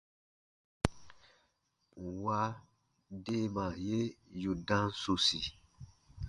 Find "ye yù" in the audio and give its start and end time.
3.87-4.51